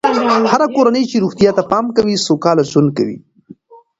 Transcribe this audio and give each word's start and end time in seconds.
هره 0.51 0.67
کورنۍ 0.75 1.03
چې 1.09 1.21
روغتیا 1.23 1.51
ته 1.57 1.63
پام 1.71 1.85
کوي، 1.95 2.15
سوکاله 2.27 2.63
ژوند 2.71 2.89
کوي. 2.97 3.17